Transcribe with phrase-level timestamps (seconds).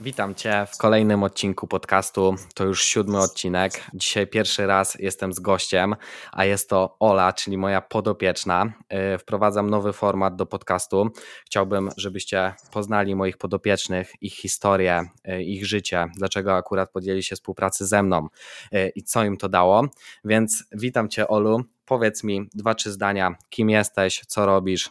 [0.00, 2.34] Witam Cię w kolejnym odcinku podcastu.
[2.54, 3.84] To już siódmy odcinek.
[3.94, 5.96] Dzisiaj pierwszy raz jestem z gościem,
[6.32, 8.72] a jest to Ola, czyli moja podopieczna.
[9.14, 11.10] Y, wprowadzam nowy format do podcastu.
[11.46, 17.86] Chciałbym, żebyście poznali moich podopiecznych, ich historię, y, ich życie, dlaczego akurat podjęli się współpracy
[17.86, 18.28] ze mną
[18.74, 19.88] y, i co im to dało.
[20.24, 21.64] Więc witam Cię, Olu.
[21.84, 24.90] Powiedz mi dwa, trzy zdania, kim jesteś, co robisz,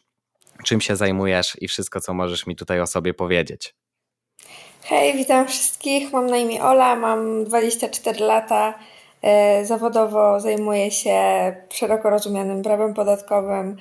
[0.64, 3.76] czym się zajmujesz i wszystko, co możesz mi tutaj o sobie powiedzieć.
[4.90, 6.14] Hej, witam wszystkich.
[6.14, 8.80] Mam na imię Ola, mam 24 lata.
[9.22, 11.22] E, zawodowo zajmuję się
[11.74, 13.78] szeroko rozumianym prawem podatkowym,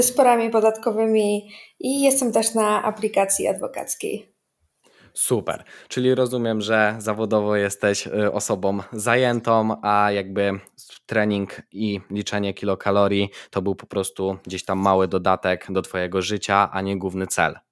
[0.00, 1.50] sporami podatkowymi
[1.80, 4.32] i jestem też na aplikacji adwokackiej.
[5.14, 10.60] Super, czyli rozumiem, że zawodowo jesteś y, osobą zajętą, a jakby
[11.06, 16.68] trening i liczenie kilokalorii to był po prostu gdzieś tam mały dodatek do Twojego życia,
[16.72, 17.65] a nie główny cel.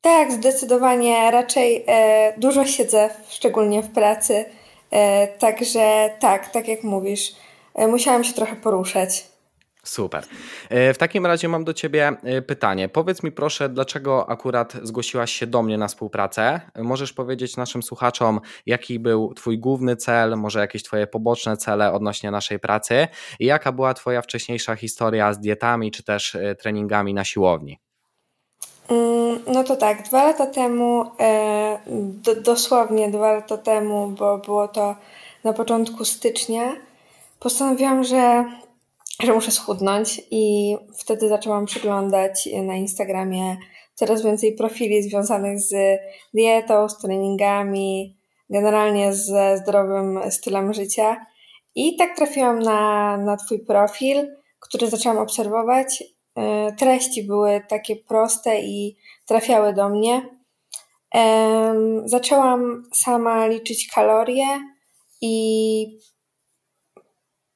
[0.00, 1.30] Tak, zdecydowanie.
[1.30, 4.44] Raczej e, dużo siedzę, szczególnie w pracy.
[4.90, 7.32] E, także tak, tak jak mówisz,
[7.74, 9.24] e, musiałam się trochę poruszać.
[9.84, 10.24] Super.
[10.68, 12.88] E, w takim razie mam do Ciebie e, pytanie.
[12.88, 16.60] Powiedz mi proszę, dlaczego akurat zgłosiłaś się do mnie na współpracę?
[16.76, 22.30] Możesz powiedzieć naszym słuchaczom, jaki był Twój główny cel, może jakieś Twoje poboczne cele odnośnie
[22.30, 23.08] naszej pracy
[23.40, 27.78] i jaka była Twoja wcześniejsza historia z dietami czy też e, treningami na siłowni?
[28.88, 34.68] Mm, no to tak, dwa lata temu, e, do, dosłownie dwa lata temu, bo było
[34.68, 34.96] to
[35.44, 36.76] na początku stycznia,
[37.40, 38.44] postanowiłam, że,
[39.22, 43.56] że muszę schudnąć i wtedy zaczęłam przeglądać na Instagramie
[43.94, 45.74] coraz więcej profili związanych z
[46.34, 48.16] dietą, z treningami,
[48.50, 51.26] generalnie ze zdrowym stylem życia.
[51.74, 54.28] I tak trafiłam na, na Twój profil,
[54.60, 56.04] który zaczęłam obserwować
[56.78, 60.38] treści były takie proste i trafiały do mnie.
[62.04, 64.46] Zaczęłam sama liczyć kalorie
[65.20, 65.98] i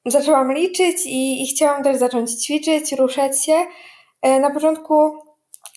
[0.05, 3.65] zaczęłam liczyć i, i chciałam też zacząć ćwiczyć, ruszać się.
[4.21, 5.17] E, na początku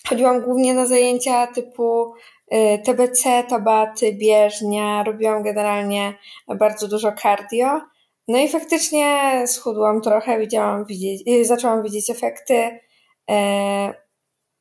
[0.09, 2.13] chodziłam głównie na zajęcia typu
[2.47, 5.03] e, TBC, tabaty, bieżnia.
[5.03, 6.13] Robiłam generalnie
[6.59, 7.81] bardzo dużo cardio.
[8.27, 12.79] No i faktycznie schudłam trochę, widziałam, widzieć, zaczęłam widzieć efekty.
[13.29, 13.93] E,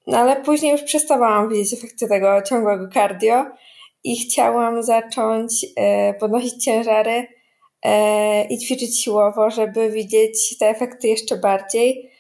[0.06, 3.44] no ale później już przestawałam widzieć efekty tego ciągłego cardio
[4.04, 7.27] i chciałam zacząć e, podnosić ciężary
[7.82, 12.16] e, i ćwiczyć siłowo, żeby widzieć te efekty jeszcze bardziej.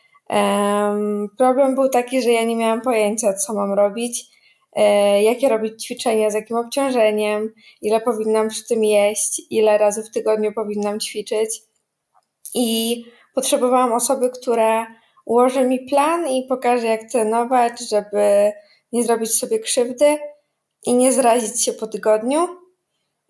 [1.38, 4.24] Problem był taki, że ja nie miałam pojęcia, co mam robić,
[5.22, 10.52] jakie robić ćwiczenia, z jakim obciążeniem, ile powinnam przy tym jeść, ile razy w tygodniu
[10.52, 11.62] powinnam ćwiczyć.
[12.54, 14.86] I potrzebowałam osoby, która
[15.26, 18.52] ułoży mi plan i pokaże, jak trenować, żeby
[18.92, 20.18] nie zrobić sobie krzywdy
[20.86, 22.48] i nie zrazić się po tygodniu.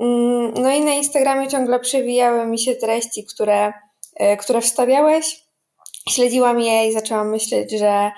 [0.01, 3.73] Mm, no i na Instagramie ciągle przewijały mi się treści, które,
[4.17, 5.47] e, które wstawiałeś.
[6.11, 8.11] Śledziłam je i zaczęłam myśleć, że,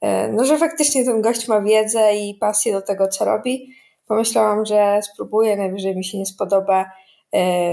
[0.00, 3.72] e, no, że faktycznie ten gość ma wiedzę i pasję do tego, co robi.
[4.06, 6.90] Pomyślałam, że spróbuję, najwyżej mi się nie spodoba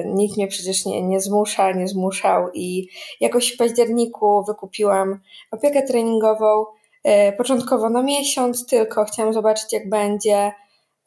[0.06, 5.19] nikt mnie przecież nie, nie zmusza, nie zmuszał i jakoś w październiku wykupiłam
[5.51, 6.66] opiekę treningową.
[7.03, 10.51] E, początkowo na miesiąc tylko, chciałam zobaczyć jak będzie.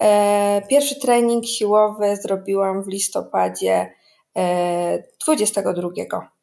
[0.02, 3.92] E, pierwszy trening siłowy zrobiłam w listopadzie
[5.24, 6.35] 22.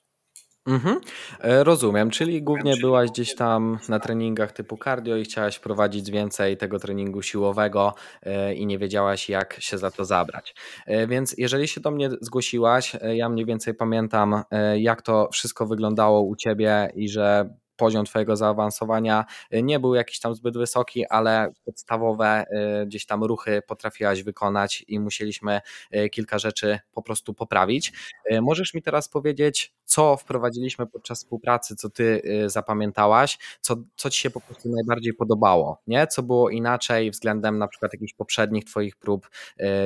[0.67, 0.99] Mhm,
[1.39, 6.57] e, rozumiem, czyli głównie byłaś gdzieś tam na treningach typu cardio i chciałaś wprowadzić więcej
[6.57, 10.55] tego treningu siłowego e, i nie wiedziałaś jak się za to zabrać.
[10.85, 14.43] E, więc jeżeli się do mnie zgłosiłaś, ja mniej więcej pamiętam
[14.77, 20.19] jak to wszystko wyglądało u ciebie i że poziom Twojego zaawansowania y, nie był jakiś
[20.19, 22.45] tam zbyt wysoki, ale podstawowe
[22.81, 25.61] y, gdzieś tam ruchy potrafiłaś wykonać i musieliśmy
[25.95, 27.93] y, kilka rzeczy po prostu poprawić.
[28.41, 34.29] Możesz mi teraz powiedzieć, co wprowadziliśmy podczas współpracy, co Ty zapamiętałaś, co, co Ci się
[34.29, 36.07] po prostu najbardziej podobało, nie?
[36.07, 39.29] Co było inaczej względem na przykład jakichś poprzednich Twoich prób,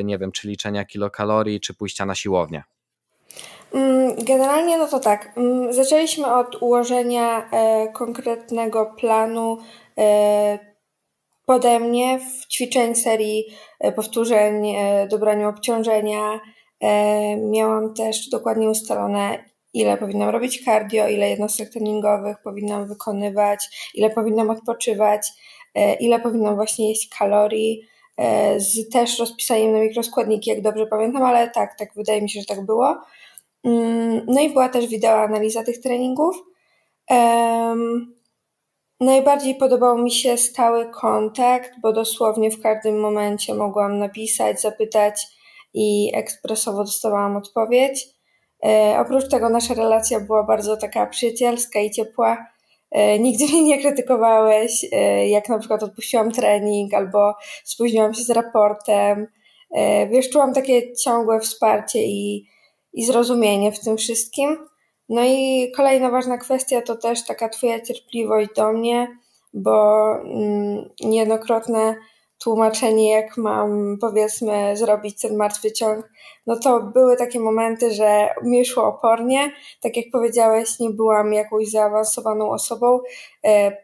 [0.03, 2.63] nie wiem, czy liczenia kilokalorii, czy pójścia na siłownię?
[3.73, 9.57] Mm, generalnie no to tak, mm, zaczęliśmy od ułożenia e, konkretnego planu
[9.97, 10.59] e,
[11.45, 13.45] pode mnie w ćwiczeń serii
[13.79, 14.75] e, powtórzeń,
[15.09, 16.39] dobraniu obciążenia.
[17.37, 19.43] Miałam też dokładnie ustalone,
[19.73, 25.27] ile powinnam robić cardio, ile jednostek treningowych powinnam wykonywać, ile powinnam odpoczywać,
[25.99, 27.81] ile powinnam właśnie jeść kalorii,
[28.57, 32.45] z też rozpisaniem na mikroskładniki, jak dobrze pamiętam, ale tak, tak wydaje mi się, że
[32.45, 32.97] tak było.
[33.67, 36.43] Mm, no i była też wideo analiza tych treningów.
[38.99, 45.27] najbardziej podobał mi się stały kontakt, bo dosłownie w każdym momencie mogłam napisać, zapytać
[45.73, 48.07] i ekspresowo dostawałam odpowiedź.
[48.65, 52.47] E, oprócz tego nasza relacja była bardzo taka przyjacielska i ciepła.
[52.91, 57.33] E, nigdy mnie nie krytykowałeś, e, jak na przykład odpuściłam trening albo
[57.63, 59.27] spóźniłam się z raportem.
[60.09, 62.47] Wiesz, czułam takie ciągłe wsparcie i,
[62.97, 64.57] i zrozumienie w tym wszystkim.
[65.09, 69.17] No i kolejna ważna kwestia to też taka Twoja cierpliwość do mnie,
[69.53, 71.95] bo mm, niejednokrotne
[72.43, 76.09] tłumaczenie, jak mam powiedzmy zrobić ten martwy ciąg,
[76.47, 79.51] no to były takie momenty, że mi szło opornie.
[79.81, 82.99] Tak jak powiedziałeś, nie byłam jakąś zaawansowaną osobą.
[83.45, 83.77] E,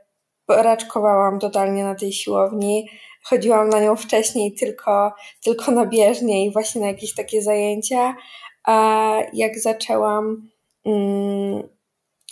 [0.50, 2.90] raczkowałam totalnie na tej siłowni.
[3.24, 5.12] Chodziłam na nią wcześniej tylko,
[5.44, 8.16] tylko na bieżnie i właśnie na jakieś takie zajęcia.
[8.64, 10.50] A jak zaczęłam
[10.86, 11.64] mm,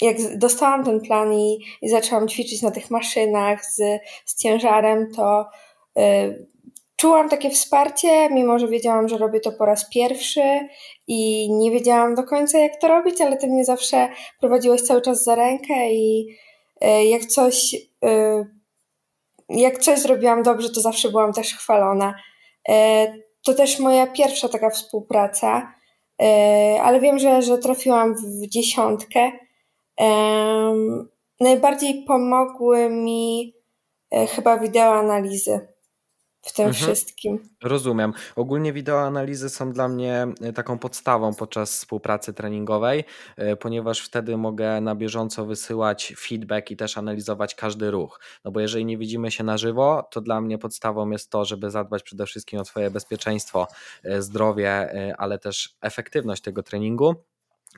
[0.01, 3.77] jak dostałam ten plan i, i zaczęłam ćwiczyć na tych maszynach z,
[4.25, 5.45] z ciężarem, to
[5.99, 6.47] y,
[6.95, 10.67] czułam takie wsparcie, mimo że wiedziałam, że robię to po raz pierwszy
[11.07, 15.23] i nie wiedziałam do końca, jak to robić, ale ty mnie zawsze prowadziłeś cały czas
[15.23, 16.37] za rękę i
[16.83, 17.75] y, jak coś,
[18.05, 18.45] y,
[19.49, 22.13] jak coś zrobiłam dobrze, to zawsze byłam też chwalona.
[23.45, 25.73] To też moja pierwsza taka współpraca,
[26.81, 29.31] ale wiem, że, że trafiłam w dziesiątkę.
[31.41, 33.53] Najbardziej pomogły mi
[34.11, 35.67] e, chyba wideoanalizy
[36.41, 36.83] w tym mhm.
[36.83, 37.49] wszystkim.
[37.63, 38.13] Rozumiem.
[38.35, 43.03] Ogólnie wideoanalizy są dla mnie e, taką podstawą podczas współpracy treningowej,
[43.37, 48.19] e, ponieważ wtedy mogę na bieżąco wysyłać feedback i też analizować każdy ruch.
[48.45, 51.69] No bo jeżeli nie widzimy się na żywo, to dla mnie podstawą jest to, żeby
[51.69, 53.67] zadbać przede wszystkim o Twoje bezpieczeństwo,
[54.19, 57.15] zdrowie, ale też efektywność tego treningu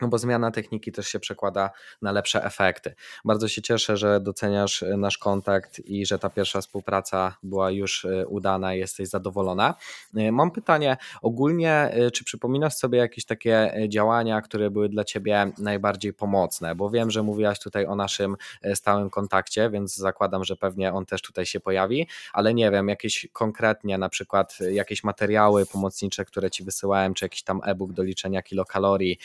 [0.01, 2.95] no bo zmiana techniki też się przekłada na lepsze efekty.
[3.25, 8.06] Bardzo się cieszę, że doceniasz e, nasz kontakt i że ta pierwsza współpraca była już
[8.06, 9.75] e, udana jesteś zadowolona.
[10.16, 16.13] E, mam pytanie ogólnie, czy przypominasz sobie jakieś takie działania, które były dla Ciebie najbardziej
[16.13, 16.75] pomocne?
[16.75, 18.36] Bo wiem, że mówiłaś tutaj o naszym
[18.74, 23.28] stałym kontakcie, więc zakładam, że pewnie on też tutaj się pojawi, ale nie wiem, jakieś
[23.34, 28.42] konkretnie, na przykład jakieś materiały pomocnicze, które Ci wysyłałem, czy jakiś tam e-book do liczenia
[28.42, 29.19] kilokalorii,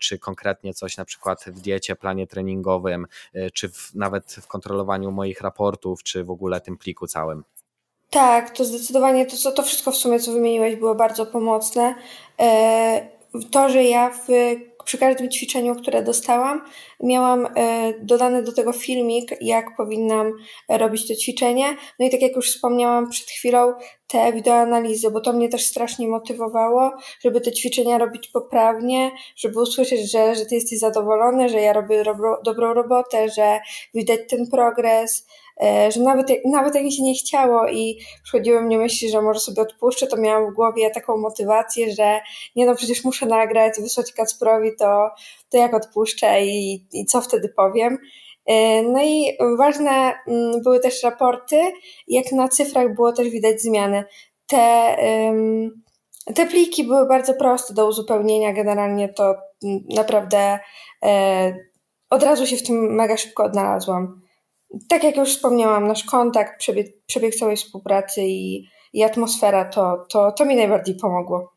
[0.00, 3.06] czy czy konkretnie coś na przykład w diecie, planie treningowym,
[3.36, 7.44] y, czy w, nawet w kontrolowaniu moich raportów, czy w ogóle tym pliku całym.
[8.10, 11.94] Tak, to zdecydowanie to, to wszystko w sumie, co wymieniłeś, było bardzo pomocne.
[12.40, 13.08] E,
[13.50, 14.26] to, że ja w
[14.84, 16.60] przy każdym ćwiczeniu, które dostałam,
[17.00, 20.32] miałam e, dodany do tego filmik, jak powinnam
[20.68, 21.76] robić to ćwiczenie.
[21.98, 23.72] No i tak jak już wspomniałam przed chwilą,
[24.08, 30.12] te wideoanalizy, bo to mnie też strasznie motywowało, żeby te ćwiczenia robić poprawnie, żeby usłyszeć,
[30.12, 33.60] że, że ty jesteś zadowolony, że ja robię dobro, dobrą robotę, że
[33.94, 35.51] widać ten progres, E,
[35.90, 39.62] że nawet, nawet jak mi się nie chciało i przychodziły mnie myśli, że może sobie
[39.62, 42.20] odpuszczę, to miałam w głowie taką motywację, że
[42.56, 45.10] nie no, przecież muszę nagrać, wysłać Kacprowi, to,
[45.50, 47.98] to jak odpuszczę i, i co wtedy powiem.
[48.46, 49.90] E, no i ważne
[50.28, 51.60] mm, były też raporty,
[52.08, 54.04] jak na cyfrach było też widać zmiany.
[54.46, 54.96] Te,
[56.34, 60.58] te pliki były bardzo proste do uzupełnienia, generalnie to mm, naprawdę
[61.04, 61.56] e,
[62.10, 64.22] od razu się w tym mega szybko odnalazłam
[64.88, 70.32] tak jak już wspomniałam, nasz kontakt, przebieg, przebieg całej współpracy i, i atmosfera, to, to,
[70.32, 71.52] to mi najbardziej pomogło.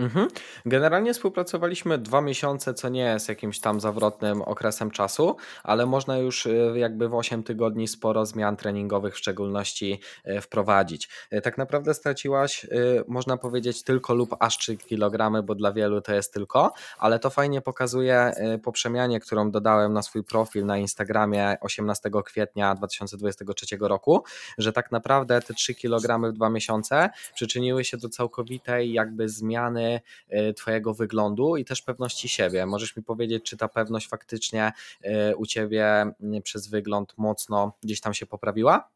[0.00, 0.28] Mhm.
[0.66, 6.46] Generalnie współpracowaliśmy dwa miesiące, co nie jest jakimś tam zawrotnym okresem czasu, ale można już
[6.46, 11.08] y, jakby w 8 tygodni sporo zmian treningowych w szczególności y, wprowadzić.
[11.32, 12.66] Y, tak naprawdę straciłaś,
[13.08, 17.30] można powiedzieć, tylko lub aż 3 kg, bo dla wielu to jest tylko, ale to
[17.30, 24.24] fajnie pokazuje po przemianie, którą dodałem na swój profil na Instagramie 18 kwietnia 2023 roku,
[24.58, 29.89] że tak naprawdę te 3 kg w dwa miesiące przyczyniły się do całkowitej jakby zmiany
[30.28, 32.66] E, Twojego wyglądu i też pewności siebie.
[32.66, 38.14] Możesz mi powiedzieć, czy ta pewność faktycznie e, u Ciebie przez wygląd mocno gdzieś tam
[38.14, 38.88] się poprawiła?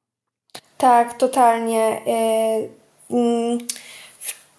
[0.78, 2.02] Tak, totalnie.
[2.06, 2.68] E,
[3.10, 3.58] mm,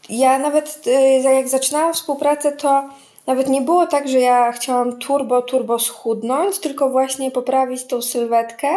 [0.09, 0.85] ja nawet
[1.23, 2.89] jak zaczynałam współpracę, to
[3.27, 8.67] nawet nie było tak, że ja chciałam turbo, turbo schudnąć, tylko właśnie poprawić tą sylwetkę,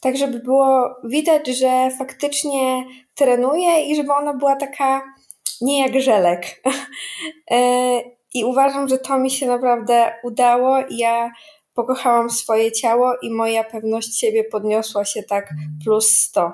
[0.00, 5.02] tak żeby było widać, że faktycznie trenuję i żeby ona była taka
[5.60, 6.46] nie jak żelek.
[7.50, 8.00] E,
[8.34, 10.78] I uważam, że to mi się naprawdę udało.
[10.90, 11.30] Ja
[11.74, 15.50] pokochałam swoje ciało i moja pewność siebie podniosła się tak
[15.84, 16.52] plus 100.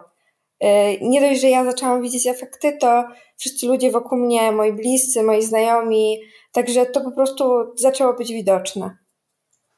[0.60, 3.04] E, nie dość, że ja zaczęłam widzieć efekty, to
[3.36, 6.18] wszyscy ludzie wokół mnie, moi bliscy, moi znajomi,
[6.52, 7.44] także to po prostu
[7.76, 8.96] zaczęło być widoczne.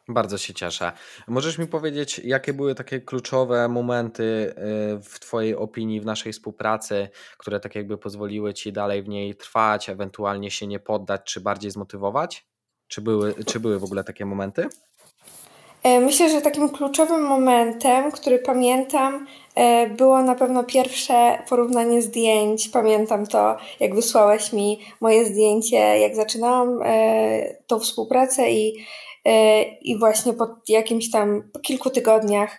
[0.08, 0.92] Bardzo się cieszę.
[1.26, 4.54] Możesz mi powiedzieć, jakie były takie kluczowe momenty y,
[5.02, 9.88] w Twojej opinii w naszej współpracy, które tak jakby pozwoliły Ci dalej w niej trwać,
[9.88, 12.46] ewentualnie się nie poddać, czy bardziej zmotywować?
[12.88, 14.68] Czy były, czy były w ogóle takie momenty?
[15.82, 22.68] E, myślę, że takim kluczowym momentem, który pamiętam, e, było na pewno pierwsze porównanie zdjęć.
[22.68, 28.86] Pamiętam to, jak wysłałeś mi moje zdjęcie, jak zaczynałam e, tą współpracę i,
[29.80, 32.58] i właśnie po jakimś tam, po kilku tygodniach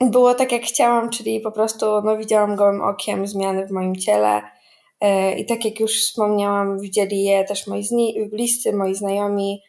[0.00, 4.42] było tak, jak chciałam, czyli po prostu no, widziałam gołym okiem zmiany w moim ciele.
[5.36, 9.62] I tak jak już wspomniałam, widzieli je też moi bliscy, moi znajomi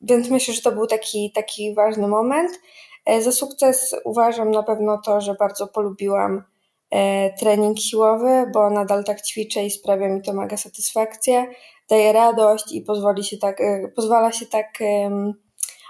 [0.00, 2.60] więc myślę, że to był taki, taki ważny moment.
[3.06, 6.42] E, za sukces uważam na pewno to, że bardzo polubiłam
[6.90, 11.46] e, trening siłowy, bo nadal tak ćwiczę i sprawia mi to mega satysfakcję,
[11.90, 14.78] daje radość i pozwoli się tak, e, pozwala się tak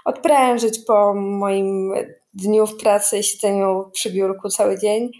[0.05, 1.93] odprężyć po moim
[2.33, 5.11] dniu w pracy, siedzeniu przy biurku cały dzień.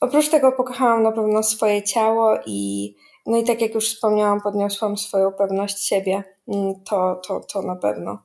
[0.00, 2.94] Oprócz tego pokochałam na pewno swoje ciało i
[3.26, 6.24] no i tak jak już wspomniałam, podniosłam swoją pewność siebie.
[6.48, 8.18] Mm, to, to, to na pewno.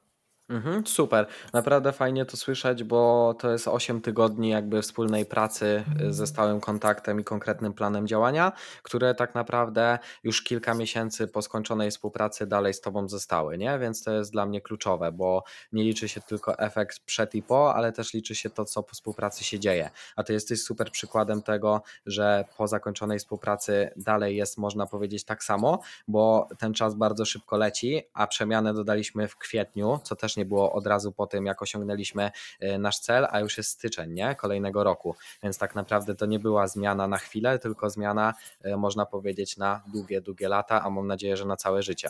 [0.50, 1.28] Mhm, super.
[1.54, 6.60] Naprawdę fajnie to słyszeć, bo to jest 8 tygodni jakby wspólnej pracy y, ze stałym
[6.60, 8.52] kontaktem i konkretnym planem działania,
[8.84, 13.80] które tak naprawdę już kilka miesięcy po skończonej współpracy dalej z Tobą zostały, nie?
[13.80, 17.76] Więc to jest dla mnie kluczowe, bo nie liczy się tylko efekt przed i po,
[17.76, 19.90] ale też liczy się to, co po współpracy się dzieje.
[20.16, 25.44] A Ty jesteś super przykładem tego, że po zakończonej współpracy dalej jest, można powiedzieć, tak
[25.44, 30.46] samo, bo ten czas bardzo szybko leci, a przemianę dodaliśmy w kwietniu, co też nie
[30.46, 34.36] było od razu po tym, jak osiągnęliśmy e, nasz cel, a już jest styczeń nie?
[34.36, 35.16] kolejnego roku.
[35.44, 39.82] Więc tak naprawdę to nie była zmiana na chwilę, tylko zmiana, e, można powiedzieć, na
[39.94, 42.10] długie, długie lata, a mam nadzieję, że na całe życie.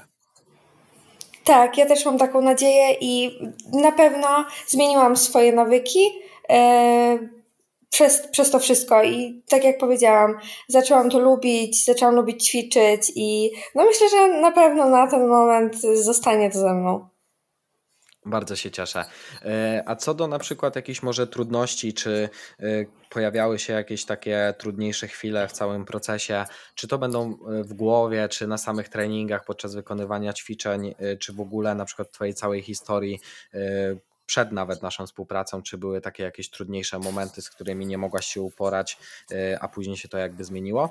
[1.44, 3.40] Tak, ja też mam taką nadzieję i
[3.74, 6.00] na pewno zmieniłam swoje nawyki.
[6.50, 7.18] E,
[7.90, 13.52] przez, przez to wszystko i tak jak powiedziałam, zaczęłam to lubić, zaczęłam lubić ćwiczyć i
[13.76, 17.08] no myślę, że na pewno na ten moment zostanie to ze mną.
[18.26, 19.06] Bardzo się cieszę.
[19.46, 22.30] E, a co do na przykład jakichś może trudności, czy
[22.60, 22.66] e,
[23.10, 26.46] pojawiały się jakieś takie trudniejsze chwile w całym procesie?
[26.76, 31.40] Czy to będą e, w głowie, czy na samych treningach podczas wykonywania ćwiczeń, czy w
[31.40, 33.20] ogóle na przykład Twojej całej historii
[34.26, 38.42] przed nawet naszą współpracą, czy były takie jakieś trudniejsze momenty, z którymi nie mogłaś się
[38.42, 38.98] uporać,
[39.60, 40.90] a później się to jakby zmieniło?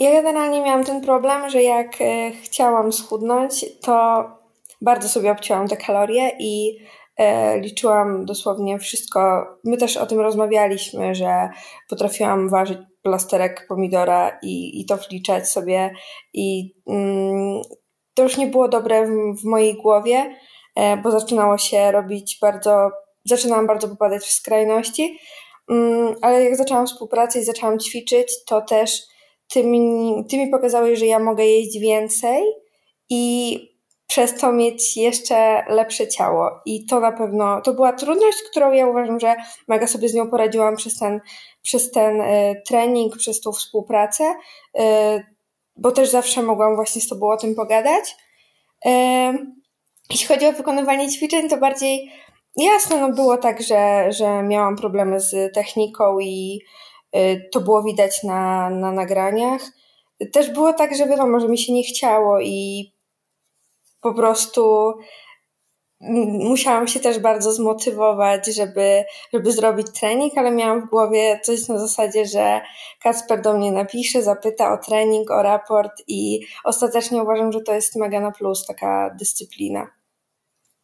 [0.00, 1.96] Ja generalnie miałam ten problem, że jak
[2.44, 4.43] chciałam schudnąć, to
[4.84, 6.78] bardzo sobie obcięłam te kalorie i
[7.16, 9.46] e, liczyłam dosłownie wszystko.
[9.64, 11.48] My też o tym rozmawialiśmy, że
[11.88, 15.94] potrafiłam ważyć plasterek pomidora i, i to wliczać sobie
[16.34, 17.62] i mm,
[18.14, 20.36] to już nie było dobre w, w mojej głowie,
[20.76, 22.90] e, bo zaczynało się robić bardzo,
[23.24, 25.18] zaczynałam bardzo popadać w skrajności,
[25.70, 29.00] mm, ale jak zaczęłam współpracę i zaczęłam ćwiczyć, to też
[29.52, 32.42] ty mi, ty mi pokazałeś, że ja mogę jeść więcej
[33.10, 33.73] i
[34.06, 36.50] przez to mieć jeszcze lepsze ciało.
[36.66, 39.36] I to na pewno, to była trudność, którą ja uważam, że
[39.68, 41.20] mega sobie z nią poradziłam przez ten,
[41.62, 44.24] przez ten y, trening, przez tą współpracę,
[44.78, 44.80] y,
[45.76, 48.16] bo też zawsze mogłam właśnie z Tobą o tym pogadać.
[48.86, 48.90] Y,
[50.10, 52.10] jeśli chodzi o wykonywanie ćwiczeń, to bardziej
[52.56, 56.60] jasne, no było tak, że, że miałam problemy z techniką i
[57.52, 59.60] to było widać na, na nagraniach.
[60.32, 62.93] Też było tak, że wiadomo, że mi się nie chciało i
[64.04, 64.94] po prostu
[66.50, 71.78] musiałam się też bardzo zmotywować, żeby, żeby zrobić trening, ale miałam w głowie coś na
[71.78, 72.60] zasadzie, że
[73.02, 77.96] Kacper do mnie napisze, zapyta o trening, o raport i ostatecznie uważam, że to jest
[77.96, 80.03] mega na plus taka dyscyplina.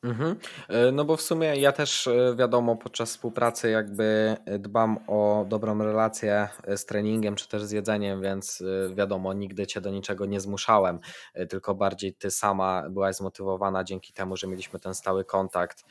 [0.03, 0.37] Mhm.
[0.69, 5.79] E, no bo w sumie ja też e, wiadomo podczas współpracy jakby dbam o dobrą
[5.79, 8.63] relację e, z treningiem czy też z jedzeniem, więc
[8.95, 11.01] wiadomo nigdy cię do niczego nie zmuszałem,
[11.49, 15.85] tylko bardziej ty sama byłaś zmotywowana dzięki temu, że mieliśmy ten stały kontakt,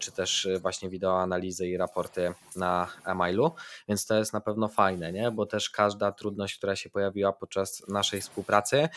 [0.00, 3.52] czy też właśnie wideoanalizy i raporty na e-mailu,
[3.88, 5.30] więc to jest na pewno fajne, nie?
[5.30, 8.88] bo też każda trudność, która się pojawiła podczas naszej współpracy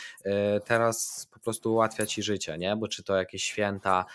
[0.66, 2.76] teraz po prostu ułatwia ci życie, nie?
[2.76, 4.06] bo czy to jakieś święta,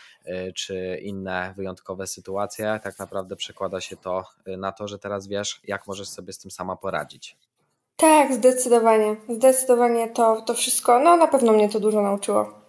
[0.54, 5.60] czy inne wyjątkowe sytuacje, tak naprawdę przekłada się to y, na to, że teraz wiesz,
[5.64, 7.36] jak możesz sobie z tym sama poradzić.
[7.96, 9.16] Tak, zdecydowanie.
[9.28, 12.66] Zdecydowanie to, to wszystko, no na pewno mnie to dużo nauczyło.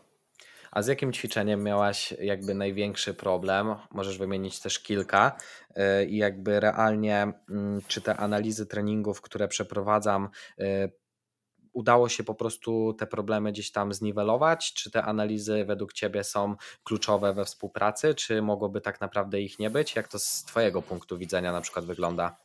[0.71, 3.75] A z jakim ćwiczeniem miałaś jakby największy problem?
[3.91, 5.37] Możesz wymienić też kilka
[5.69, 10.29] y, i jakby realnie, mm, czy te analizy treningów, które przeprowadzam,
[11.77, 14.73] udało się po prostu te problemy gdzieś tam zniwelować?
[14.73, 19.69] Czy te analizy według Ciebie są kluczowe we współpracy, czy mogłoby tak naprawdę ich nie
[19.69, 19.95] być?
[19.95, 22.35] Jak to z Twojego punktu widzenia na przykład wygląda?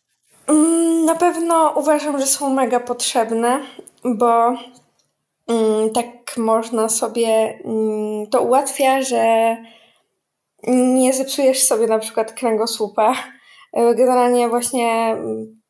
[0.47, 3.61] Mm, na pewno uważam, że są mega potrzebne,
[4.05, 4.55] bo
[5.49, 7.29] mm, tak można sobie,
[7.65, 9.57] mm, to ułatwia, że
[10.69, 13.15] nie zepsujesz sobie na przykład kręgosłupa.
[13.73, 15.17] E, generalnie właśnie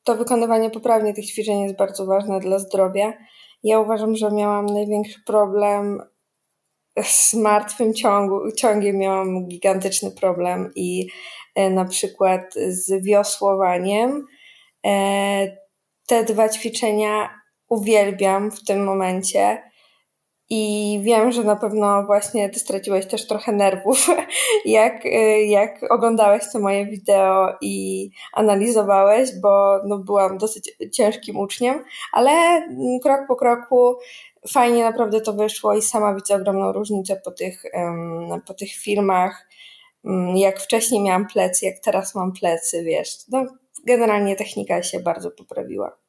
[0.04, 3.12] to wykonywanie poprawnie tych ćwiczeń jest bardzo ważne dla zdrowia.
[3.62, 6.02] Ja uważam, że miałam największy problem
[7.02, 11.06] z martwym ciągu, ciągiem miałam gigantyczny problem i
[11.54, 14.26] e, na przykład z wiosłowaniem.
[14.86, 15.56] E,
[16.06, 17.30] te dwa ćwiczenia
[17.68, 19.71] uwielbiam w tym momencie.
[20.54, 24.06] I wiem, że na pewno właśnie ty straciłeś też trochę nerwów,
[24.64, 25.04] jak,
[25.46, 32.62] jak oglądałeś to moje wideo i analizowałeś, bo no, byłam dosyć ciężkim uczniem, ale
[33.02, 33.96] krok po kroku
[34.48, 37.62] fajnie naprawdę to wyszło i sama widzę ogromną różnicę po tych,
[38.46, 39.48] po tych filmach.
[40.04, 43.08] Mm, jak wcześniej miałam plecy, jak teraz mam plecy, wiesz.
[43.28, 43.46] No,
[43.86, 46.01] generalnie technika się bardzo poprawiła.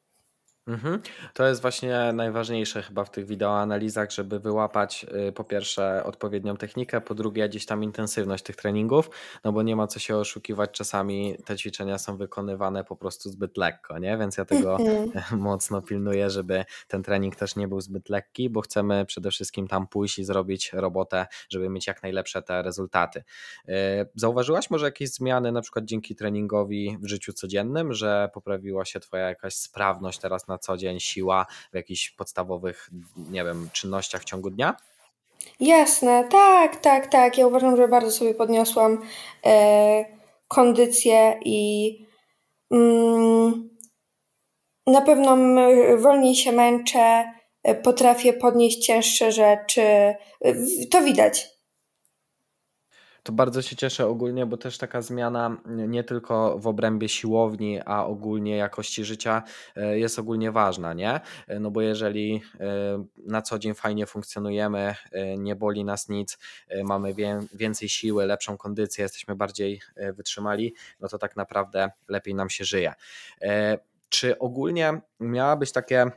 [0.66, 1.00] Mhm.
[1.34, 7.00] To jest właśnie najważniejsze chyba w tych wideoanalizach, żeby wyłapać y, po pierwsze odpowiednią technikę,
[7.00, 9.10] po drugie gdzieś tam intensywność tych treningów,
[9.44, 13.56] no bo nie ma co się oszukiwać, czasami te ćwiczenia są wykonywane po prostu zbyt
[13.56, 14.18] lekko, nie?
[14.18, 15.40] Więc ja tego mhm.
[15.40, 19.86] mocno pilnuję, żeby ten trening też nie był zbyt lekki, bo chcemy przede wszystkim tam
[19.86, 23.24] pójść i zrobić robotę, żeby mieć jak najlepsze te rezultaty.
[23.68, 23.72] Y,
[24.14, 29.28] zauważyłaś może jakieś zmiany na przykład dzięki treningowi w życiu codziennym, że poprawiła się twoja
[29.28, 34.24] jakaś sprawność teraz na na co dzień, siła w jakichś podstawowych, nie wiem, czynnościach w
[34.24, 34.76] ciągu dnia?
[35.60, 37.38] Jasne, tak, tak, tak.
[37.38, 39.02] Ja uważam, że bardzo sobie podniosłam
[39.46, 40.04] e,
[40.48, 41.98] kondycję i
[42.70, 43.70] mm,
[44.86, 45.36] na pewno
[45.98, 47.32] wolniej się męczę,
[47.62, 49.82] e, potrafię podnieść cięższe rzeczy.
[49.82, 50.16] E,
[50.90, 51.53] to widać.
[53.24, 58.06] To bardzo się cieszę ogólnie, bo też taka zmiana nie tylko w obrębie siłowni, a
[58.06, 59.42] ogólnie jakości życia
[59.76, 61.20] e, jest ogólnie ważna, nie?
[61.46, 64.94] E, no bo jeżeli e, na co dzień fajnie funkcjonujemy,
[65.38, 66.38] nie boli nas nic,
[66.84, 67.14] mamy
[67.54, 69.80] więcej siły, lepszą kondycję, jesteśmy bardziej
[70.16, 72.92] wytrzymali, no to tak naprawdę lepiej nam się żyje.
[74.08, 76.10] Czy ogólnie miałabyś takie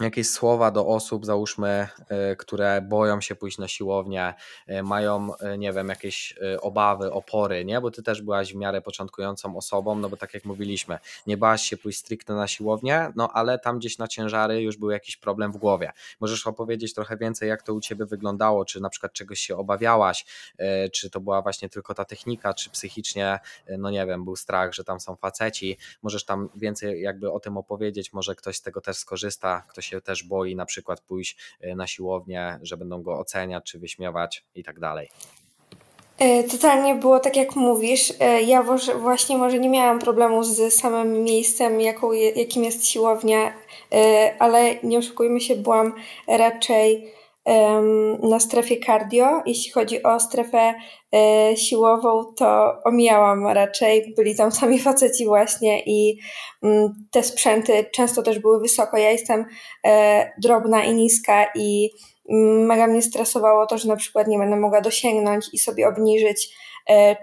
[0.00, 4.34] jakieś słowa do osób, załóżmy, e, które boją się pójść na siłownię,
[4.66, 7.80] e, mają, e, nie wiem, jakieś obawy, opory, nie?
[7.80, 11.62] Bo ty też byłaś w miarę początkującą osobą, no bo tak jak mówiliśmy, nie bałaś
[11.62, 15.52] się pójść stricte na siłownię, no ale tam gdzieś na ciężary już był jakiś problem
[15.52, 15.92] w głowie.
[16.20, 20.26] Możesz opowiedzieć trochę więcej, jak to u ciebie wyglądało, czy na przykład czegoś się obawiałaś,
[20.92, 23.38] czy to była właśnie tylko ta technika, czy psychicznie,
[23.78, 25.78] no nie wiem, był strach, że tam są faceci.
[26.02, 30.00] Możesz tam więcej jakby o tym opowiedzieć, może ktoś z tego też skorzysta, ktoś się
[30.00, 34.64] też boi na przykład pójść e, na siłownię, że będą go oceniać czy wyśmiewać i
[34.64, 35.08] tak dalej.
[36.18, 38.12] E, totalnie było tak, jak mówisz.
[38.20, 38.64] E, ja
[38.98, 41.80] właśnie może nie miałam problemu z samym miejscem,
[42.36, 43.52] jakim jest siłownia,
[44.38, 45.94] ale nie oszukujmy się, byłam
[46.28, 47.12] raczej
[48.22, 49.42] na strefie cardio.
[49.46, 50.74] Jeśli chodzi o strefę
[51.14, 54.14] e, siłową, to omijałam raczej.
[54.16, 56.18] Byli tam sami faceci właśnie i
[56.62, 58.96] mm, te sprzęty często też były wysoko.
[58.96, 59.44] Ja jestem
[59.86, 61.90] e, drobna i niska i
[62.30, 66.54] mm, mega mnie stresowało to, że na przykład nie będę mogła dosięgnąć i sobie obniżyć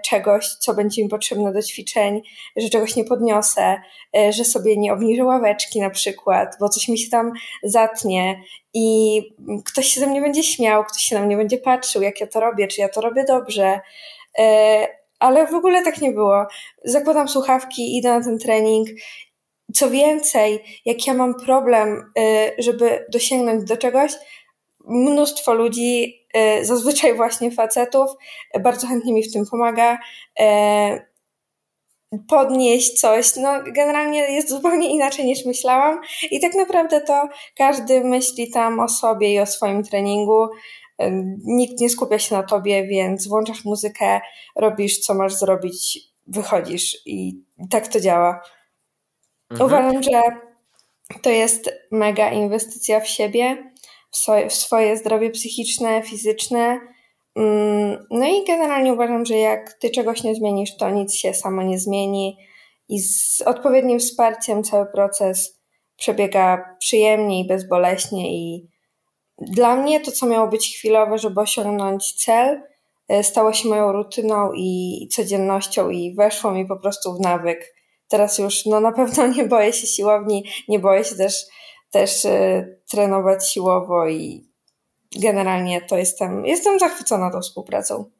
[0.04, 2.22] czegoś, co będzie mi potrzebne do ćwiczeń,
[2.56, 3.80] że czegoś nie podniosę,
[4.16, 8.42] e, że sobie nie obniżę ławeczki na przykład, bo coś mi się tam zatnie
[8.74, 9.20] i
[9.64, 12.40] ktoś się ze mnie będzie śmiał, ktoś się na mnie będzie patrzył, jak ja to
[12.40, 13.80] robię, czy ja to robię dobrze.
[14.38, 16.46] E, ale w ogóle tak nie było.
[16.84, 18.88] Zakładam słuchawki, idę na ten trening.
[19.74, 22.12] Co więcej, jak ja mam problem,
[22.58, 24.12] żeby dosięgnąć do czegoś,
[24.84, 28.10] mnóstwo ludzi, e, zazwyczaj właśnie facetów,
[28.60, 29.98] bardzo chętnie mi w tym pomaga.
[30.40, 31.12] E,
[32.28, 33.36] podnieść coś.
[33.36, 38.88] No, generalnie jest zupełnie inaczej niż myślałam, i tak naprawdę to każdy myśli tam o
[38.88, 40.48] sobie i o swoim treningu.
[40.98, 41.10] E,
[41.44, 44.20] nikt nie skupia się na tobie, więc włączasz muzykę,
[44.56, 48.42] robisz co masz zrobić, wychodzisz i tak to działa.
[49.50, 49.70] Mhm.
[49.70, 50.22] Uważam, że
[51.22, 53.71] to jest mega inwestycja w siebie
[54.48, 56.80] w swoje, zdrowie psychiczne, fizyczne.
[57.36, 61.62] Mm, no i generalnie uważam, że jak ty czegoś nie zmienisz, to nic się samo
[61.62, 62.36] nie zmieni
[62.88, 65.60] i z odpowiednim wsparciem cały proces
[65.96, 68.68] przebiega przyjemnie i bezboleśnie i
[69.38, 72.62] dla mnie to, co miało być chwilowe, żeby osiągnąć cel,
[73.08, 77.74] e, stało się moją rutyną i codziennością i weszło mi po prostu w nawyk.
[78.08, 81.34] Teraz już no, na pewno nie boję się siłowni, nie boję się też
[81.92, 82.24] też
[82.92, 84.48] trenować siłowo i
[85.22, 88.10] generalnie to jestem, jestem zachwycona tą współpracą.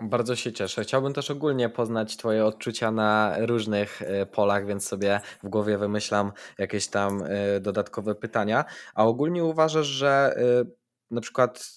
[0.00, 0.82] Bardzo się cieszę.
[0.82, 6.88] Chciałbym też ogólnie poznać Twoje odczucia na różnych polach, więc sobie w głowie wymyślam jakieś
[6.88, 7.24] tam
[7.60, 8.64] dodatkowe pytania.
[8.94, 10.36] A ogólnie uważasz, że
[11.10, 11.70] na przykład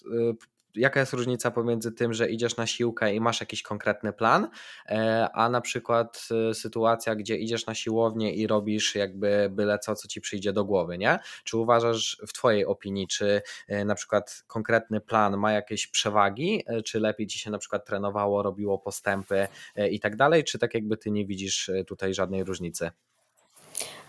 [0.76, 4.48] jaka jest różnica pomiędzy tym, że idziesz na siłkę i masz jakiś konkretny plan,
[4.86, 9.96] e, a na przykład e, sytuacja, gdzie idziesz na siłownię i robisz jakby byle co,
[9.96, 11.20] co ci przyjdzie do głowy, nie?
[11.44, 17.00] Czy uważasz w twojej opinii, czy e, na przykład konkretny plan ma jakieś przewagi, czy
[17.00, 19.48] lepiej ci się na przykład trenowało, robiło postępy
[19.92, 22.92] i tak dalej, czy tak jakby ty nie widzisz tutaj żadnej różnicy?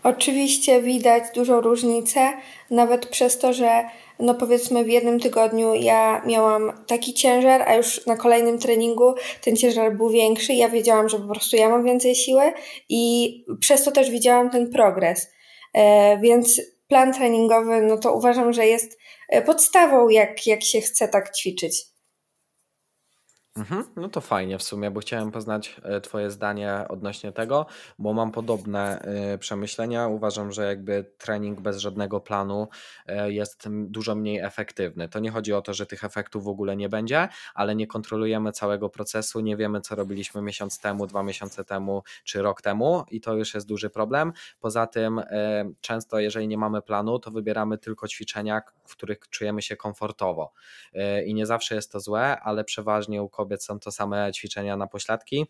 [0.03, 2.33] Oczywiście widać dużą różnicę,
[2.69, 3.83] nawet przez to, że
[4.19, 9.55] no powiedzmy w jednym tygodniu ja miałam taki ciężar, a już na kolejnym treningu ten
[9.55, 10.53] ciężar był większy.
[10.53, 12.53] Ja wiedziałam, że po prostu ja mam więcej siły
[12.89, 15.27] i przez to też widziałam ten progres.
[15.73, 18.97] E, więc plan treningowy, no to uważam, że jest
[19.29, 21.92] e, podstawą, jak, jak się chce tak ćwiczyć.
[23.57, 27.65] Mhm, no to fajnie w sumie, bo chciałem poznać e, Twoje zdanie odnośnie tego,
[27.99, 30.07] bo mam podobne e, przemyślenia.
[30.07, 32.67] Uważam, że jakby trening bez żadnego planu
[33.07, 35.09] e, jest dużo mniej efektywny.
[35.09, 38.51] To nie chodzi o to, że tych efektów w ogóle nie będzie, ale nie kontrolujemy
[38.51, 43.21] całego procesu, nie wiemy, co robiliśmy miesiąc temu, dwa miesiące temu czy rok temu, i
[43.21, 44.33] to już jest duży problem.
[44.59, 45.21] Poza tym,
[45.81, 50.53] często, jeżeli nie mamy planu, to wybieramy tylko ćwiczenia, w których czujemy się komfortowo.
[51.25, 54.87] I nie zawsze jest to złe, ale przeważnie u kobiet są to same ćwiczenia na
[54.87, 55.45] pośladki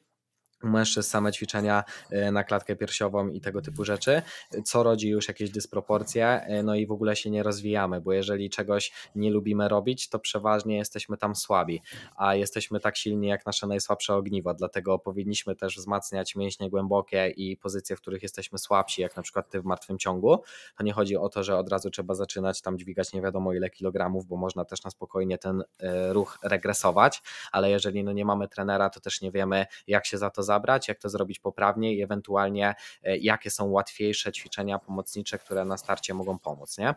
[0.64, 4.22] mężczyzn same ćwiczenia e, na klatkę piersiową i tego typu rzeczy,
[4.66, 8.50] co rodzi już jakieś dysproporcje, e, no i w ogóle się nie rozwijamy, bo jeżeli
[8.50, 11.82] czegoś nie lubimy robić, to przeważnie jesteśmy tam słabi,
[12.16, 17.58] a jesteśmy tak silni jak nasze najsłabsze ogniwo, dlatego powinniśmy też wzmacniać mięśnie głębokie i
[17.58, 20.44] pozycje, w których jesteśmy słabsi, jak na przykład ty w martwym ciągu.
[20.78, 23.70] To nie chodzi o to, że od razu trzeba zaczynać tam dźwigać nie wiadomo ile
[23.70, 27.22] kilogramów, bo można też na spokojnie ten e, ruch regresować,
[27.52, 30.53] ale jeżeli no nie mamy trenera, to też nie wiemy jak się za to zabrać,
[30.88, 36.14] jak to zrobić poprawnie i ewentualnie e, jakie są łatwiejsze ćwiczenia pomocnicze, które na starcie
[36.14, 36.96] mogą pomóc, nie?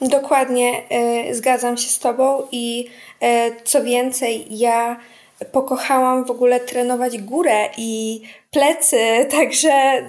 [0.00, 0.82] Dokładnie,
[1.26, 3.28] yy, zgadzam się z Tobą i yy,
[3.64, 5.00] co więcej, ja
[5.52, 8.98] pokochałam w ogóle trenować górę i plecy,
[9.36, 10.02] także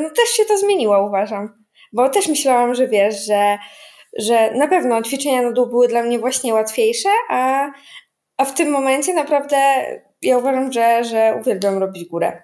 [0.00, 1.64] no też się to zmieniło, uważam.
[1.92, 3.58] Bo też myślałam, że wiesz, że,
[4.18, 7.70] że na pewno ćwiczenia na dół były dla mnie właśnie łatwiejsze, a,
[8.36, 9.56] a w tym momencie naprawdę
[10.26, 12.42] ja uważam, że, że uwielbiam robić górę.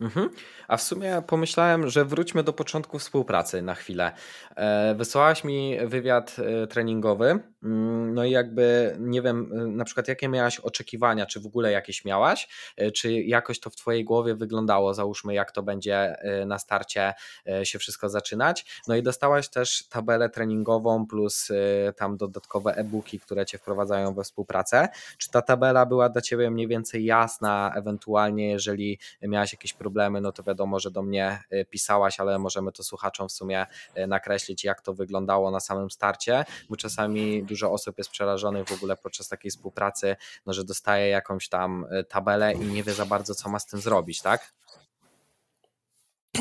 [0.00, 0.30] Mhm.
[0.72, 4.12] A w sumie pomyślałem, że wróćmy do początku współpracy na chwilę.
[4.56, 10.08] E, wysłałaś mi wywiad e, treningowy, mm, no i jakby nie wiem, e, na przykład
[10.08, 12.48] jakie miałaś oczekiwania, czy w ogóle jakieś miałaś,
[12.94, 17.14] czy jakoś to w Twojej głowie wyglądało, załóżmy jak to będzie na starcie
[17.62, 18.82] się wszystko zaczynać.
[18.88, 21.48] No i dostałaś też tabelę treningową plus
[21.96, 24.88] tam dodatkowe e-booki, które Cię wprowadzają we współpracę.
[25.18, 30.32] Czy ta tabela była dla Ciebie mniej więcej jasna, ewentualnie jeżeli miałaś jakieś problemy, no
[30.32, 33.66] to wiadomo, że do mnie y, pisałaś, ale możemy to słuchaczom w sumie
[33.98, 38.72] y, nakreślić, jak to wyglądało na samym starcie, bo czasami dużo osób jest przerażonych w
[38.72, 43.06] ogóle podczas takiej współpracy, no, że dostaje jakąś tam y, tabelę i nie wie za
[43.06, 44.52] bardzo, co ma z tym zrobić, tak?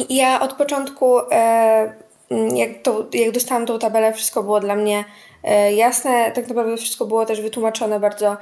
[0.09, 1.95] Ja od początku, e,
[2.55, 5.05] jak, to, jak dostałam tą tabelę, wszystko było dla mnie
[5.43, 6.31] e, jasne.
[6.31, 8.37] Tak naprawdę wszystko było też wytłumaczone bardzo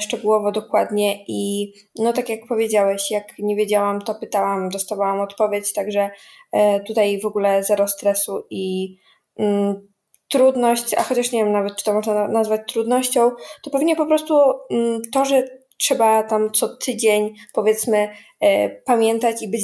[0.00, 6.10] szczegółowo, dokładnie i no tak jak powiedziałeś, jak nie wiedziałam, to pytałam, dostawałam odpowiedź, także
[6.52, 8.96] e, tutaj w ogóle zero stresu i
[9.38, 9.88] mm,
[10.28, 13.30] trudność, a chociaż nie wiem nawet, czy to można nazwać trudnością,
[13.62, 14.34] to pewnie po prostu
[14.70, 15.44] mm, to, że
[15.82, 18.08] trzeba tam co tydzień, powiedzmy,
[18.40, 19.62] e, pamiętać i być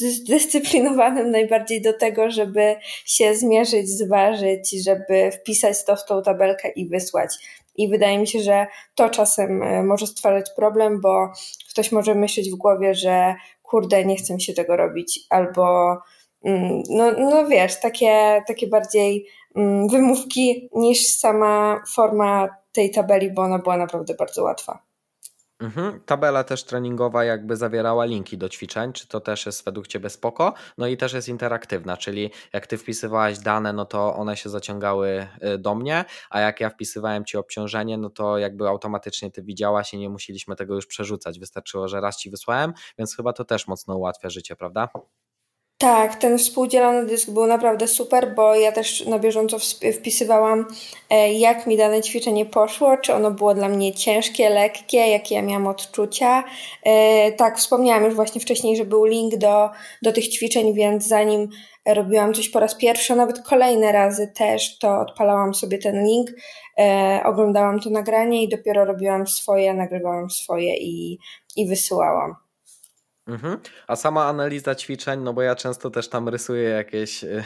[0.00, 6.88] zdyscyplinowanym najbardziej do tego, żeby się zmierzyć, zważyć, żeby wpisać to w tą tabelkę i
[6.88, 7.34] wysłać.
[7.76, 11.32] I wydaje mi się, że to czasem e, może stwarzać problem, bo
[11.70, 15.96] ktoś może myśleć w głowie, że kurde, nie chcę się tego robić, albo
[16.44, 23.42] mm, no, no wiesz, takie, takie bardziej mm, wymówki niż sama forma tej tabeli, bo
[23.42, 24.91] ona była naprawdę bardzo łatwa.
[25.62, 26.00] Mhm.
[26.06, 30.54] Tabela też treningowa jakby zawierała linki do ćwiczeń, czy to też jest według Ciebie spoko?
[30.78, 35.26] No i też jest interaktywna, czyli jak Ty wpisywałaś dane, no to one się zaciągały
[35.54, 39.94] y, do mnie, a jak ja wpisywałem Ci obciążenie, no to jakby automatycznie Ty widziałaś
[39.94, 41.38] i nie musieliśmy tego już przerzucać.
[41.38, 44.88] Wystarczyło, że raz Ci wysłałem, więc chyba to też mocno ułatwia życie, prawda?
[45.82, 49.56] Tak, ten współdzielony dysk był naprawdę super, bo ja też na bieżąco
[49.98, 50.66] wpisywałam,
[51.10, 55.42] e, jak mi dane ćwiczenie poszło, czy ono było dla mnie ciężkie, lekkie, jakie ja
[55.42, 56.44] miałam odczucia.
[56.82, 59.70] E, tak, wspomniałam już właśnie wcześniej, że był link do,
[60.02, 61.48] do tych ćwiczeń, więc zanim
[61.86, 66.30] robiłam coś po raz pierwszy, a nawet kolejne razy też, to odpalałam sobie ten link,
[66.78, 71.18] e, oglądałam to nagranie i dopiero robiłam swoje, nagrywałam swoje i,
[71.56, 72.51] i wysyłałam.
[73.26, 73.58] Mhm.
[73.86, 77.44] A sama analiza ćwiczeń, no bo ja często też tam rysuję jakieś e,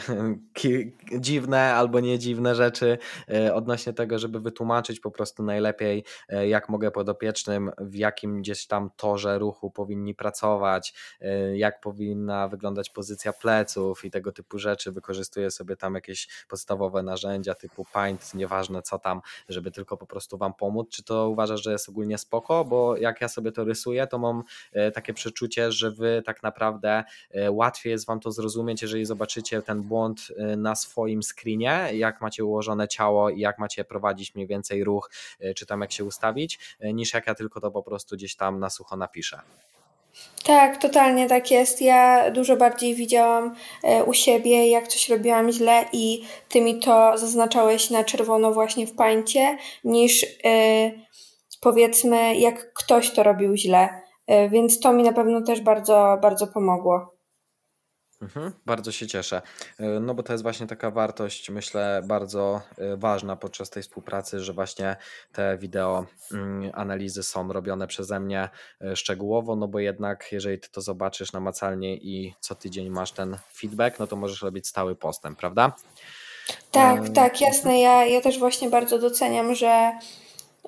[1.19, 2.97] dziwne albo niedziwne rzeczy
[3.29, 8.67] e, odnośnie tego, żeby wytłumaczyć po prostu najlepiej, e, jak mogę podopiecznym, w jakim gdzieś
[8.67, 10.93] tam torze ruchu powinni pracować,
[11.53, 14.91] jak powinna wyglądać pozycja pleców i tego typu rzeczy.
[14.91, 20.37] Wykorzystuję sobie tam jakieś podstawowe narzędzia typu Paint, nieważne co tam, żeby tylko po prostu
[20.37, 20.89] Wam pomóc.
[20.89, 22.65] Czy to uważasz, że jest ogólnie spoko?
[22.65, 24.43] Bo jak ja sobie to rysuję, to mam
[24.93, 29.81] takie przeczucie, że wy tak naprawdę e, łatwiej jest wam to zrozumieć, jeżeli zobaczycie ten
[29.81, 34.83] błąd e, na swoim screenie, jak macie ułożone ciało i jak macie prowadzić mniej więcej
[34.83, 36.59] ruch, e, czy tam jak się ustawić,
[36.93, 39.39] niż jak ja tylko to po prostu gdzieś tam na sucho napiszę.
[40.43, 41.81] Tak, totalnie tak jest.
[41.81, 43.55] Ja dużo bardziej widziałam
[44.05, 48.95] u siebie, jak coś robiłam źle i ty mi to zaznaczałeś na czerwono właśnie w
[48.95, 51.07] pańcie, niż yy,
[51.61, 54.06] powiedzmy, jak ktoś to robił źle.
[54.27, 57.17] E, więc to mi na pewno też bardzo, bardzo pomogło.
[58.21, 59.41] Mhm, bardzo się cieszę.
[59.79, 64.39] E, no bo to jest właśnie taka wartość, myślę, bardzo e, ważna podczas tej współpracy,
[64.39, 64.95] że właśnie
[65.31, 68.49] te wideo mm, analizy są robione przeze mnie
[68.95, 73.99] szczegółowo, no bo jednak jeżeli ty to zobaczysz namacalnie i co tydzień masz ten feedback,
[73.99, 75.75] no to możesz robić stały postęp, prawda?
[76.71, 77.79] Tak, tak, jasne.
[77.79, 79.91] Ja, ja też właśnie bardzo doceniam, że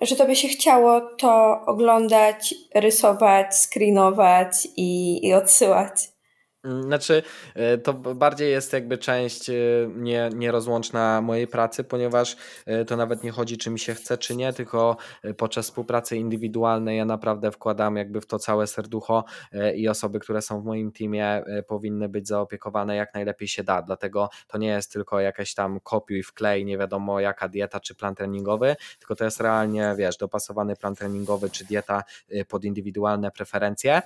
[0.02, 6.19] że tobie się chciało to oglądać, rysować, screenować i, i odsyłać.
[6.64, 7.24] Mm, znaczy,
[7.56, 9.54] e, to bardziej jest jakby część e,
[9.96, 14.36] nie, nierozłączna mojej pracy, ponieważ e, to nawet nie chodzi, czy mi się chce, czy
[14.36, 14.98] nie, tylko
[15.38, 19.24] podczas współpracy indywidualnej ja naprawdę wkładam jakby w to całe serducho
[19.76, 23.82] i osoby, które są w moim teamie powinny być zaopiekowane jak najlepiej się da.
[23.82, 28.16] Dlatego to nie jest tylko jakaś tam kopiuj, wklej, nie wiadomo jaka dieta czy plan
[28.16, 32.04] treningowy, tylko to jest realnie, wiesz, dopasowany plan treningowy czy dieta
[32.48, 34.02] pod indywidualne preferencje.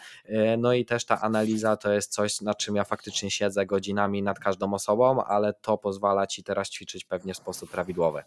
[0.58, 4.40] No i też ta analiza to jest coś, nad czym ja faktycznie siedzę godzinami nad
[4.40, 8.24] każdą osobą, ale to pozwala ci teraz ćwiczyć pewnie w sposób prawidłowy.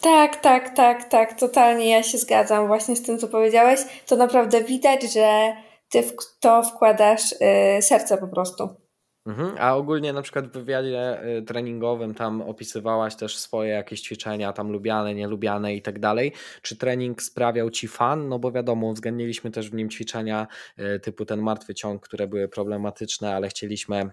[0.00, 3.80] Tak, tak, tak, tak, totalnie ja się zgadzam właśnie z tym, co powiedziałeś.
[4.06, 5.56] To naprawdę widać, że
[5.88, 8.85] ty w to wkładasz yy, serce po prostu.
[9.26, 9.54] Mhm.
[9.58, 14.72] A ogólnie na przykład w wywiadzie y, treningowym tam opisywałaś też swoje jakieś ćwiczenia, tam
[14.72, 16.32] lubiane, nielubiane i tak dalej.
[16.62, 18.28] Czy trening sprawiał ci fan?
[18.28, 20.46] No bo wiadomo, uwzględniliśmy też w nim ćwiczenia
[20.78, 24.10] y, typu ten martwy ciąg, które były problematyczne, ale chcieliśmy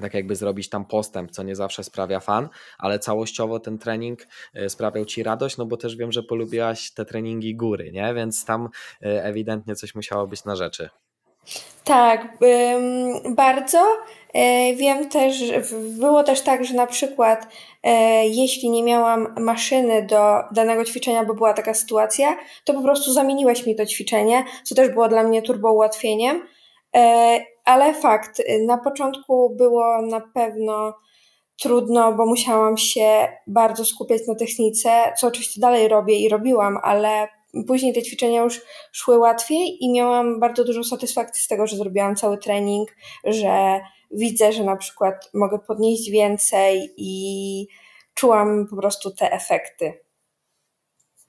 [0.00, 2.48] tak jakby zrobić tam postęp, co nie zawsze sprawia fan,
[2.78, 4.26] ale całościowo ten trening
[4.56, 8.14] y, sprawiał ci radość, no bo też wiem, że polubiłaś te treningi góry, nie?
[8.14, 8.68] Więc tam
[9.00, 10.88] ewidentnie coś musiało być na rzeczy.
[11.84, 12.38] Tak,
[13.36, 13.78] bardzo.
[14.34, 17.46] E, wiem też, było też tak, że na przykład
[17.82, 23.12] e, jeśli nie miałam maszyny do danego ćwiczenia, bo była taka sytuacja, to po prostu
[23.12, 26.42] zamieniłeś mi to ćwiczenie, co też było dla mnie turbo ułatwieniem.
[26.96, 30.94] E, ale fakt, na początku było na pewno
[31.62, 37.28] trudno, bo musiałam się bardzo skupiać na technice, co oczywiście dalej robię i robiłam, ale
[37.66, 38.60] później te ćwiczenia już
[38.92, 44.52] szły łatwiej i miałam bardzo dużą satysfakcję z tego, że zrobiłam cały trening, że widzę,
[44.52, 47.66] że na przykład mogę podnieść więcej i
[48.14, 50.09] czułam po prostu te efekty.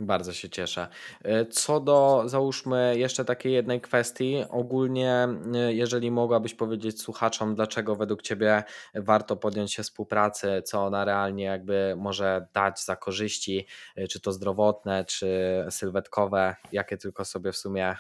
[0.02, 0.88] Bardzo się cieszę.
[1.24, 7.96] E, co do, załóżmy, jeszcze takiej jednej kwestii, ogólnie, e, jeżeli mogłabyś powiedzieć słuchaczom, dlaczego
[7.96, 8.64] według Ciebie
[8.96, 14.32] warto podjąć się współpracy, co ona realnie jakby może dać za korzyści, e, czy to
[14.32, 15.28] zdrowotne, czy
[15.70, 17.96] sylwetkowe, jakie tylko sobie w sumie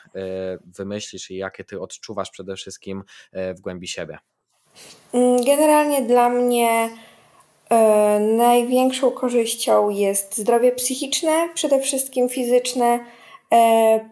[0.65, 4.17] wymyślisz i jakie Ty odczuwasz przede wszystkim w głębi siebie?
[5.13, 6.89] Mm, generalnie dla mnie
[8.19, 12.99] największą korzyścią jest zdrowie psychiczne, przede wszystkim fizyczne,
[13.53, 14.09] e,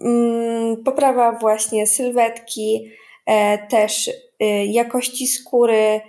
[0.00, 2.90] mm, poprawa właśnie sylwetki,
[3.26, 4.10] e, też
[4.66, 6.00] jakości skóry,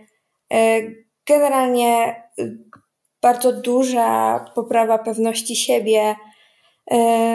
[1.25, 2.23] generalnie
[3.21, 6.15] bardzo duża poprawa pewności siebie.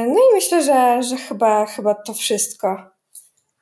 [0.06, 2.97] No i myślę, że, że chyba, chyba to wszystko.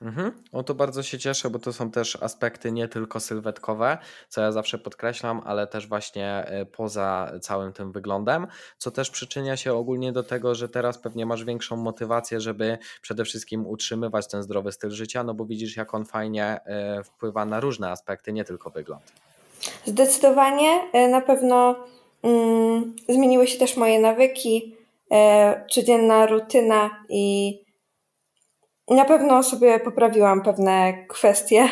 [0.02, 0.32] Mhm.
[0.52, 4.52] O to bardzo się cieszę, bo to są też aspekty nie tylko sylwetkowe, co ja
[4.52, 8.46] zawsze podkreślam, ale też właśnie e, poza całym tym wyglądem,
[8.78, 13.24] co też przyczynia się ogólnie do tego, że teraz pewnie masz większą motywację, żeby przede
[13.24, 17.60] wszystkim utrzymywać ten zdrowy styl życia, no bo widzisz, jak on fajnie e, wpływa na
[17.60, 19.12] różne aspekty, nie tylko wygląd.
[19.84, 21.76] Zdecydowanie e, na pewno
[22.22, 24.76] mm, zmieniły się też moje nawyki,
[25.70, 27.65] codzienna rutyna i
[28.94, 31.68] na pewno sobie poprawiłam pewne kwestie.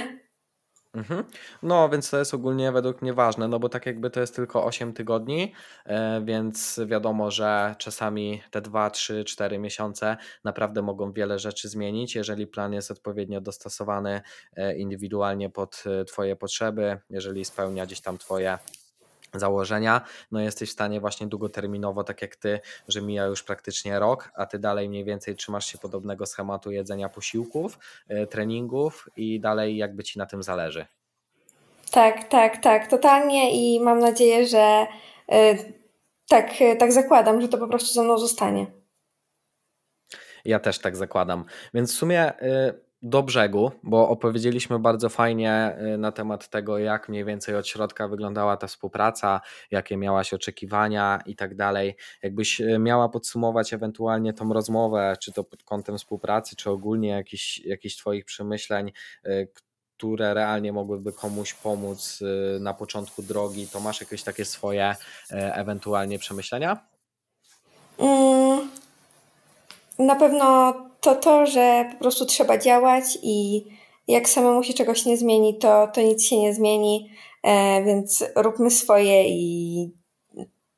[0.95, 1.25] Mhm.
[1.63, 4.65] No, więc to jest ogólnie według mnie ważne, no bo tak jakby to jest tylko
[4.65, 5.53] 8 tygodni,
[5.87, 12.15] e, więc wiadomo, że czasami te 2, 3, 4 miesiące naprawdę mogą wiele rzeczy zmienić,
[12.15, 14.21] jeżeli plan jest odpowiednio dostosowany
[14.57, 18.59] e, indywidualnie pod e, Twoje potrzeby, jeżeli spełnia gdzieś tam Twoje
[19.39, 24.31] założenia, no jesteś w stanie właśnie długoterminowo, tak jak ty, że mija już praktycznie rok,
[24.37, 29.77] a ty dalej mniej więcej trzymasz się podobnego schematu jedzenia posiłków, e, treningów i dalej
[29.77, 30.87] jakby ci na tym zależy.
[31.91, 34.87] Tak, tak, tak, totalnie i mam nadzieję, że
[35.29, 35.57] e,
[36.29, 38.67] tak, tak zakładam, że to po prostu ze mną zostanie.
[40.45, 41.45] Ja też tak zakładam.
[41.75, 47.09] Więc w sumie e, do brzegu, bo opowiedzieliśmy bardzo fajnie y, na temat tego, jak
[47.09, 49.41] mniej więcej od środka wyglądała ta współpraca,
[49.71, 51.97] jakie miałaś oczekiwania i tak dalej.
[52.23, 57.59] Jakbyś y, miała podsumować ewentualnie tą rozmowę, czy to pod kątem współpracy, czy ogólnie jakichś,
[57.59, 58.93] jakichś Twoich przemyśleń,
[59.27, 59.49] y,
[59.97, 62.23] które realnie mogłyby komuś pomóc
[62.61, 64.97] na początku drogi, to masz jakieś takie swoje
[65.31, 66.87] ewentualnie przemyślenia?
[67.99, 68.69] Mm,
[69.99, 73.65] na pewno to to, że po prostu trzeba działać i
[74.09, 77.11] jak samemu się czegoś nie zmieni, to, to nic się nie zmieni,
[77.43, 79.91] e, więc róbmy swoje i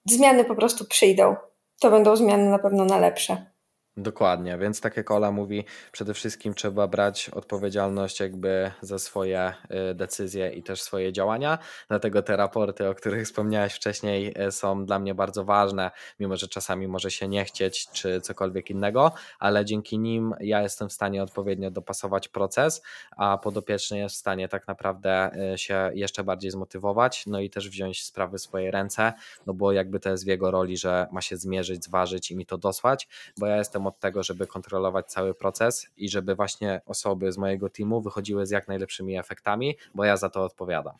[0.07, 1.37] zmiany po prostu przyjdą.
[1.81, 3.56] To będą zmiany na pewno na lepsze.
[3.99, 9.53] Dokładnie, więc tak jak Ola mówi, przede wszystkim trzeba brać odpowiedzialność jakby za swoje
[9.91, 11.59] y, decyzje i też swoje działania.
[11.89, 16.49] Dlatego te raporty, o których wspomniałeś wcześniej, y, są dla mnie bardzo ważne, mimo że
[16.49, 21.23] czasami może się nie chcieć czy cokolwiek innego, ale dzięki nim ja jestem w stanie
[21.23, 22.83] odpowiednio dopasować proces,
[23.17, 27.69] a podopieczny jest w stanie tak naprawdę y, się jeszcze bardziej zmotywować, no i też
[27.71, 29.13] wziąć sprawy w swoje ręce,
[29.47, 32.47] no bo jakby to jest w jego roli, że ma się zmierzyć, zważyć i mi
[32.47, 37.33] to dosłać, bo ja jestem od tego, żeby kontrolować cały proces i żeby właśnie osoby
[37.33, 40.95] z mojego teamu wychodziły z jak najlepszymi efektami, bo ja za to odpowiadam.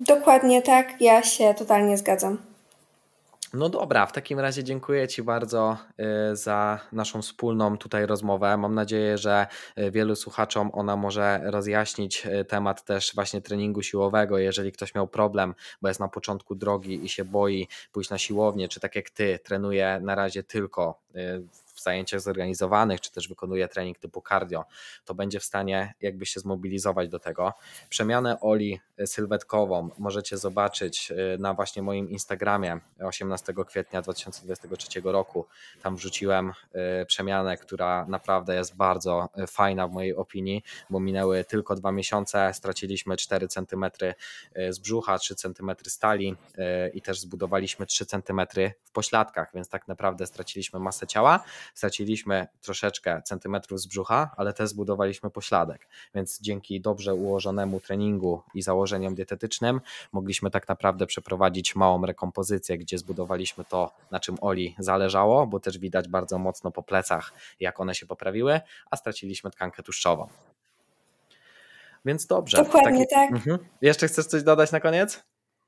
[0.00, 2.51] Dokładnie tak, ja się totalnie zgadzam.
[3.54, 5.76] No dobra, w takim razie dziękuję Ci bardzo
[6.32, 8.56] y, za naszą wspólną tutaj rozmowę.
[8.56, 9.46] Mam nadzieję, że
[9.78, 14.38] y, wielu słuchaczom ona może rozjaśnić y, temat też właśnie treningu siłowego.
[14.38, 18.68] Jeżeli ktoś miał problem, bo jest na początku drogi i się boi pójść na siłownię,
[18.68, 21.00] czy tak jak Ty trenuje na razie tylko
[21.82, 24.64] zajęciach zorganizowanych, czy też wykonuje trening typu cardio,
[25.04, 27.52] to będzie w stanie jakby się zmobilizować do tego.
[27.88, 35.46] Przemianę Oli sylwetkową możecie zobaczyć y, na właśnie moim Instagramie 18 kwietnia 2023 roku.
[35.82, 36.52] Tam wrzuciłem
[37.02, 42.54] y, przemianę, która naprawdę jest bardzo fajna w mojej opinii, bo minęły tylko dwa miesiące,
[42.54, 43.84] straciliśmy 4 cm
[44.70, 46.36] z brzucha, 3 cm stali
[46.94, 48.40] i też zbudowaliśmy 3 cm
[48.84, 54.68] w pośladkach, więc tak naprawdę straciliśmy masę ciała, straciliśmy troszeczkę centymetrów z brzucha, ale też
[54.68, 59.80] zbudowaliśmy pośladek, więc dzięki dobrze ułożonemu treningu i założeniom dietetycznym
[60.12, 65.78] mogliśmy tak naprawdę przeprowadzić małą rekompozycję, gdzie zbudowaliśmy to, na czym Oli zależało, bo też
[65.78, 70.28] widać bardzo mocno po plecach, jak one się poprawiły, a straciliśmy tkankę tłuszczową.
[72.04, 72.56] Więc dobrze.
[72.56, 73.32] Dokładnie tak.
[73.32, 73.58] Mhm.
[73.82, 75.22] Jeszcze chcesz coś dodać na koniec?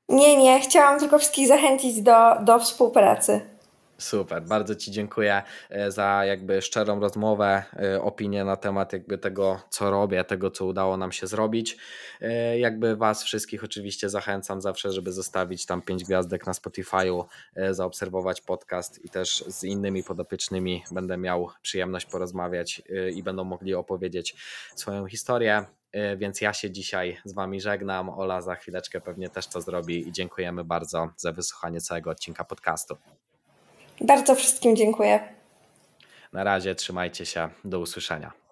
[0.09, 0.59] Nie, nie.
[0.59, 3.54] Chciałam tylko wszystkich zachęcić do, do współpracy.
[3.97, 9.61] Super, bardzo Ci dziękuję e, za jakby szczerą rozmowę, e, opinię na temat jakby tego,
[9.69, 11.77] co robię, tego, co udało nam się zrobić.
[12.21, 17.23] E, jakby Was wszystkich oczywiście zachęcam zawsze, żeby zostawić tam pięć gwiazdek na Spotify'u,
[17.71, 22.81] zaobserwować podcast i też z innymi podopiecznymi będę miał przyjemność porozmawiać
[23.15, 24.35] i będą mogli opowiedzieć
[24.75, 25.65] swoją historię.
[26.17, 28.09] Więc ja się dzisiaj z Wami żegnam.
[28.09, 32.97] Ola za chwileczkę pewnie też to zrobi i dziękujemy bardzo za wysłuchanie całego odcinka podcastu.
[34.01, 35.19] Bardzo wszystkim dziękuję.
[36.33, 37.49] Na razie, trzymajcie się.
[37.65, 38.44] Do usłyszenia.